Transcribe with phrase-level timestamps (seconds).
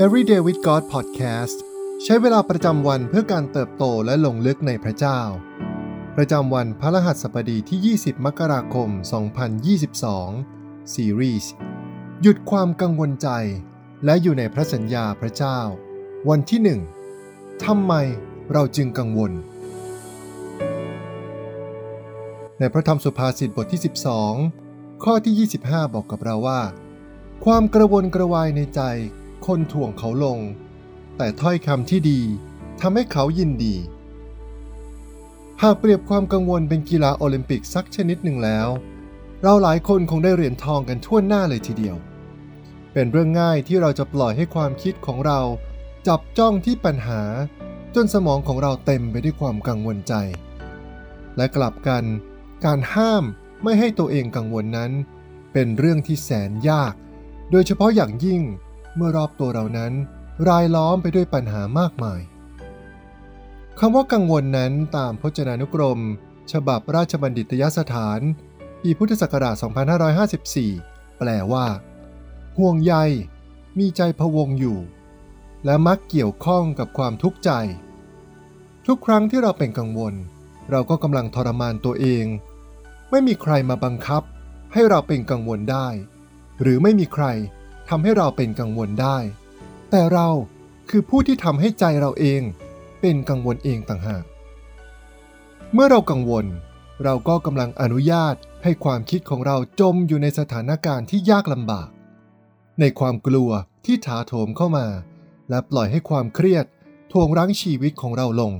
[0.00, 1.56] Everyday with God Podcast
[2.02, 5.20] ใช้เวลาประจำวันเพื่อการเติบโตและลงลึกในพระเจ้า
[6.16, 8.88] ประจำวันพระรหัสบดีที่ 20 มกราคม
[10.10, 11.52] 2022 ซีรีส์
[12.22, 13.28] หยุดความกังวลใจ
[14.04, 15.58] และอยู่ในพระสัญญาพระเจ้า
[16.28, 16.60] วันที่
[17.16, 17.92] 1ทำไม
[18.52, 19.32] เราจึงกังวล
[22.58, 23.80] ในพระธรรมสุภาษิตบทที่
[24.40, 26.60] 12 ข้อที่ 25 บอกกับเราว่า
[27.44, 28.82] ความกระวนกระวายในใจ
[29.46, 30.38] คนถ่วงเขาลง
[31.16, 32.20] แต่ถ้อยคำที่ดี
[32.80, 33.76] ทำให้เขายินดี
[35.62, 38.68] หากเปรียบความกังวลเป็นกีฬาโอลิมปิกสักชนิดหนึ่งแล้ว
[39.42, 41.96] เราหลายคนคงได้เหรียญทองกันทั่วหน้าเลยทีเดียว
[42.92, 45.40] เป็นเรื่องง่ายที่เราจะปล่อยให้ความคิดของเรา
[46.06, 47.22] จับจ้องที่ปัญหา
[47.94, 50.14] จนสมองของเราเต็มไปด้วยความกังวลใจ
[51.36, 52.04] และกลับกัน
[52.64, 53.24] การห้าม
[53.62, 54.92] ไม่ให้ตัวเองกังวลนั้น
[55.52, 56.94] เป็นเรื่องที่แสนยาก
[57.50, 58.42] โดยเฉพาะอย่างยิ่ง
[58.96, 59.92] เมื่อรอบตัวเรานั้น
[60.48, 62.20] รายล้อมไปด้วยปัญหามากมาย
[63.78, 66.00] คำว่ากังวลนั้นตามพจนานุกรม
[66.52, 68.20] ฉบับราชบัณฑิตยสถาน
[68.82, 69.56] ปีพุทธศักราช
[70.36, 71.66] 2554 แปลว่า
[72.58, 72.94] ห่วงใย
[73.78, 74.78] มีใจพวงอยู่
[75.64, 77.50] และมักเกี่ยวข้องกับความทุกข์ใจ
[78.86, 80.14] ทุกครั้งที่เราเป็นกังวล
[80.70, 82.26] เราก็กำลังทรมานตัวเอง
[83.10, 84.22] ไม่มีใครมาบังคับ
[84.72, 85.88] ให้เราเป็นกังวลได้
[86.60, 87.24] หรือไม่มีใคร
[87.88, 89.18] ทำให้เราเป็นกังวลได้
[89.90, 90.28] แต่เรา
[90.90, 92.42] คือผู้ที่ทำให้ใจเราเอง
[93.00, 94.24] เป็นกังวลเองต่างหาก
[95.72, 96.46] เมื่อเรากังวล
[97.04, 101.88] เราก็กำลังอนุญาตให้ความคิดของเราจมอยู่ในสถานการณ์ที่ยากลำบาก
[102.80, 103.50] ในความกลัว
[103.84, 104.86] ที่ถาโถมเข้ามา
[105.50, 106.66] และปล่อยให้ความเครียด
[107.12, 108.52] ทวงรั้งชีวิตของเราลง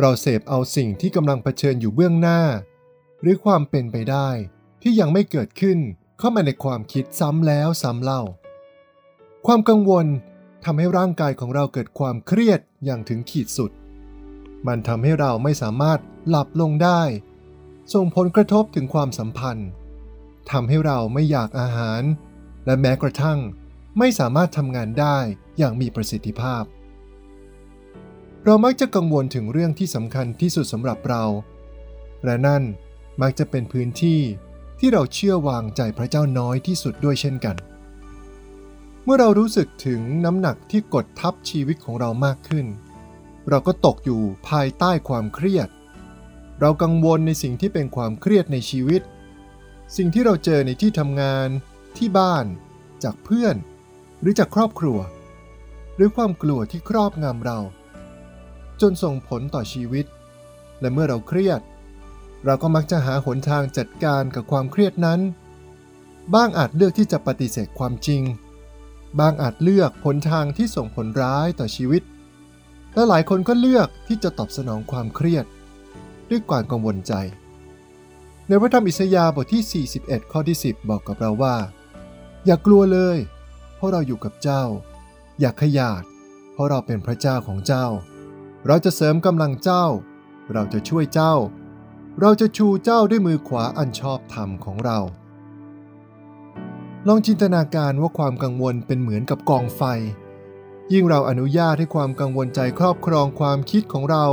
[0.00, 2.40] เราเสพเอาสิ่งที่กำลังเผชิญอยู่เบื้องหน้า
[3.20, 4.28] หรือความเป็นไปได้
[4.82, 5.78] ที่ยังไม่เกิดขึ้น
[6.18, 8.22] เข้ามาในความคิดซ้ำแล้วซ้ำเล่า
[9.46, 10.06] ความกังวล
[10.64, 13.70] ทำให้ร่างกายของเราเกิดความเครียดอย่างถึงขีดสุด
[14.66, 15.98] มันทำให้เราไม่สามารถ
[16.28, 17.02] หลับลงได้
[17.94, 19.68] ส่งผลกระทบถึงความสัมพันธ์
[20.50, 22.02] ทำให้เราไม่อยากอาหาร
[22.66, 23.38] และแม้กระทั่ง
[23.98, 25.16] ไม่สามารถทำงานได้
[25.58, 26.64] อย่างมีประสิทธิภาพ
[28.44, 31.24] เรามักจะกังวลถึงเรื่องที่สำคัญที่สุดสำหรับเรา
[32.24, 32.62] และนั่น
[33.22, 34.20] มักจะเป็นพื้นที่
[34.78, 37.56] ที่เราเชื่อวางใจพระเจ้าน้อยที่สุดด้วยเช่นกัน
[39.04, 42.66] เมื่อเรารู้สึกถึงน้ำหนักที่กดทับชีวิตของเรามากขึ้น
[43.48, 45.68] เราก็ตกอยู่ภายใต้ความเครียด
[46.60, 49.02] เรากังวลในสิ่งที่เป็นความเครียดในชีวิต
[49.96, 51.48] สิ่งที่เราเจอในที่ทำงาน
[51.96, 52.44] ที่บ้าน
[53.04, 53.56] จากเพื่อน
[54.20, 54.98] หรือจากครอบครัว
[55.96, 57.58] หรือความกลัวที่ครอบงำเรา
[58.80, 60.06] จนส่งผลต่อชีวิต
[60.80, 65.20] และเมื่อเราเครียดเเราก็มักจะหาหนทางจัดการกับความเครียดนั้น
[66.34, 68.22] บ้างอาจเลือกที่จะปฏิเสธความจริง
[69.20, 72.02] บางอาจเลือกผลทางที่ส่งผลร้ายต่อชีวิต
[72.94, 75.44] และหลายคนก็เลือกที่จะตอบสนองความเครียด
[76.30, 77.12] ด้วยความกังวลใจ
[78.48, 81.56] ในพระธรรมอิสยาห์บทที่ 41 ข้อที่ 10 บอกกับเราว่า
[82.46, 83.18] อย่ากลัวเลย
[83.76, 84.62] เพราะเราอยู่กับเจ้า
[85.40, 86.02] อย่าขยาด
[86.52, 87.86] เพราะเราเป็นพระเจ้าของเจ้า
[88.66, 89.84] เราจะเสริมกำลังเจ้า
[90.52, 91.34] เราจะช่วยเจ้า
[92.22, 94.98] เราจะชูเจ้าด้วยมือขวาอันชอบธรรมของเรา
[97.08, 99.82] ลองจินตนาการว่าความกังวลเป็นเหมือนกับกองไฟ
[100.92, 104.26] ยิ่งเราอนุญาตให้ความกังวลใจครอบครองความคิดของเรา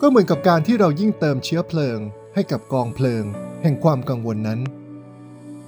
[0.00, 1.98] ก็เหมือนกับการที่เรายิ่งเติมเชื้อเพลิง
[2.34, 3.24] ให้กับกองเพลิง
[3.62, 4.60] แห่งความกังวลนั้น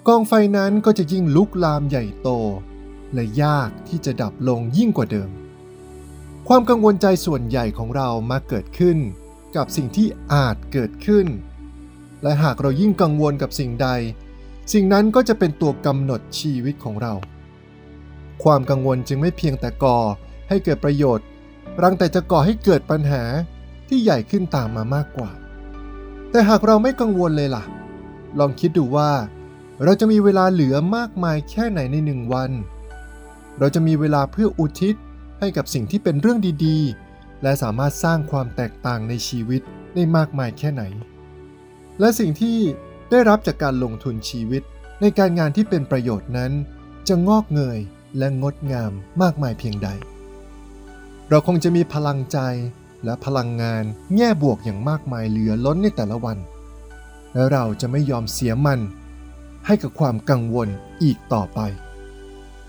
[0.09, 2.29] กองไฟนั้นก็จะยิ่งลุกลามใหญ่โต
[3.15, 5.31] และยากที่จะดับลงยิ่งกว่าเดิม
[6.49, 8.99] ความกังวลใจส่วนใหญ่ของเรามาเกิดขึ้น
[9.57, 11.27] กับสิ่งที่อาจเกิดขึ้น
[12.23, 13.89] และหากเรายิ่งกังวลกับสิ่งใด
[14.73, 17.15] สิ่งนั้นก็จะเป็นตัวกำหนดชีวิตของเรา
[18.43, 19.99] ความกังวลจึงไม่เพียงแต่ก่อ
[20.49, 21.27] ให้เกิดประโยชน์
[21.83, 23.23] รังแต่จะก่อให้เกิดปัญหา
[23.89, 25.31] ที่ใหญ่ขึ้นตามมามากกว่า
[26.31, 27.65] แต่หากเราไม่กังวลเลยล่ะ
[28.39, 29.11] ลองคิดดูว่า
[29.85, 32.51] เราจะมีเวลาเหลือมากมายแค่ไหนในหนึ่งวัน
[33.59, 34.95] เราจะมีเวลาเพื่ออุทิศ
[35.41, 37.08] ให้กับสิ่งที่เป็นเรื่องดีๆ
[37.43, 39.63] และสามารถสร้างความแตกต่างในชีวิต
[39.95, 40.83] ได้มากมายแค่ไหน
[42.01, 42.59] และสิ่งที่
[43.11, 44.63] ได้รับจากการลงทุนชีวิต
[45.01, 46.53] ในการงานที่เป็นประโยชน์นั้น
[47.09, 47.79] จะงอกเงย
[48.19, 48.93] และงดงาม
[49.23, 49.89] มากมายเพียงใด
[51.29, 52.39] เราคงจะมีพลังใจ
[53.05, 53.85] และพลังงาน
[54.17, 56.39] แง่บวกอย่างมากมายเหลือล้นในแต่ละวัน
[57.33, 58.81] และเราจะไม่ยอมเสียมัน
[59.67, 60.69] ให้กับความกังวล
[61.03, 61.61] อีกต่อไป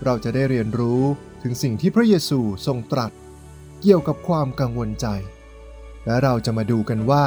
[0.04, 1.02] เราจะได้เรียนรู้
[1.42, 3.10] ถึงสิ่งที่พระเยซูทรงตรัส
[3.80, 5.06] เกี่ยวกับความกังวลใจ
[6.04, 7.24] และเราจะมาดูกันว่า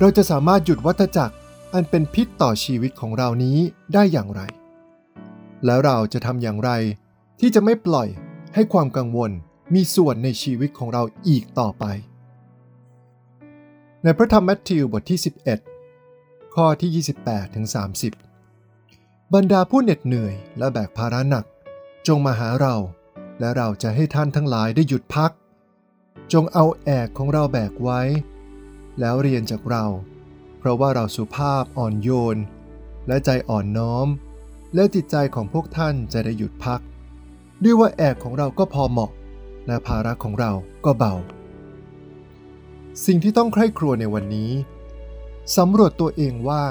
[0.00, 1.34] เราจะสามารถหยุดวัฏจักร
[1.74, 3.58] อันเป็นพิษต่อชีวิตของเรานี้
[3.94, 4.42] ได้อย่างไร
[5.64, 6.70] แล้วเราจะทำอย่างไร
[7.40, 8.08] ที่จะไม่ปล่อย
[8.54, 9.30] ให้ความกังวล
[9.74, 11.84] มีส่วนในชีวิตของเราอีกต่อไป
[14.02, 15.20] ในพระธรรมแมทธิวบทที่
[15.86, 17.66] 11 ข้อที่ 28ถึง
[18.50, 21.44] 30 บรรดาผู้เหน็ดเหนื่อยและแบกภาระหนัก
[22.08, 22.74] จงมาหาเรา
[23.40, 25.30] และเราจะให้ท่านทั้งหลายได้หยุดพัก
[26.32, 28.00] จงเอาแอกของเราแบกไว้
[29.00, 29.84] แล้วเรียนจากเรา
[30.58, 32.36] เพราะว่าเราสุภาพอ่อนโยน
[33.06, 34.06] และใจอ่อนน้อม
[34.74, 36.80] และจิตใจของพวกท่านจะได้หยุดพัก
[37.62, 39.10] ด้วยว่าแอกของเราก็พอเหมาะ
[39.66, 40.52] และภาระของเรา
[40.84, 41.14] ก็เบา
[43.06, 44.50] สิ่งที่ต้องใคร่ครวญในวันนี้
[45.56, 46.64] สำรวจตัวเองว่า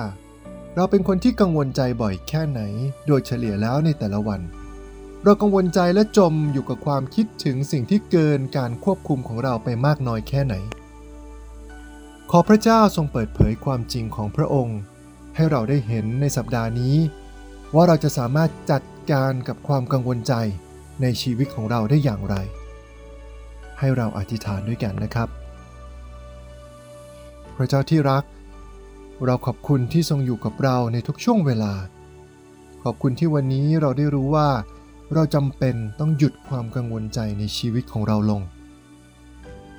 [0.75, 2.61] เราเป็นคนที่กังวลใจบ่อยแค่ไหน
[3.07, 4.41] โดยเฉลี่ยแล้วในแต่ละวัน
[5.29, 10.55] เรากังวลใจและจมอยู่กับความคิดถึงสิ่งที่เกินการควบคุมของเราไปมากน้อยแค่ไหน
[12.31, 14.79] ขอพระเจ้าทรงเปิดเผยความจริงของพระองค์
[15.35, 16.95] ให้เราได้เห็นในสัปดาห์นี้
[17.75, 20.33] ว่าเราจะสามารถจัดการกับความกังวลใจ
[21.01, 22.35] ในชีวิตของเราได้อย่างไร
[23.79, 25.29] ให้เราอธิษฐานด้วยกันนะครับ
[27.55, 28.23] พระเจ้าที่รัก
[29.25, 31.73] เราขอบคุณที่ทรงอยู่กับเราในทุกช่วงเวลา
[32.83, 34.49] ขอบคุณที่วันนี้เราได้รู้ว่า
[35.13, 38.41] เราจำเป็นต้องหยุดความกังวลใจในชีวิตของเราลง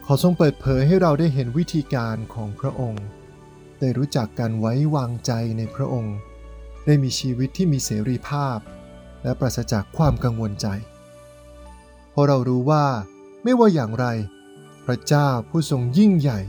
[0.04, 3.04] ขอทรงเปิดเผยให้เราได้เห็นวิธีการของพระองค์
[3.80, 6.16] ได้รู้จักการไว้วางใจในพระองค์
[6.86, 8.58] ได้มีชีวิตที่มีเสรีภาพ
[9.22, 10.66] และปราศจากความกังวลใจ
[12.10, 12.84] เพราะเรารู้ว่า
[13.42, 14.06] ไม่ว่าอย่างไร
[14.86, 16.40] พระเจ้าผู้ทรงยิ่งใหญ่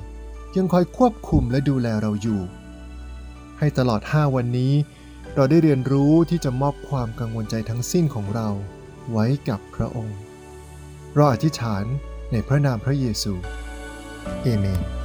[0.55, 2.41] ยังคอยควบคุมและดูแลเราอยู่
[3.59, 4.73] ให้ตลอด5วันนี้
[5.35, 8.47] เราได้เรียนรู้ที่จะมอบความกังวลใจทั้งสิ้นของเรา
[9.11, 10.19] ไว้กับพระองค์
[11.13, 11.85] เราอธิษฐาน
[12.31, 13.33] ในพระนามพระเยซู
[14.43, 14.98] เอเมน